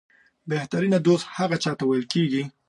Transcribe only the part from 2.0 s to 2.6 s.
کېږي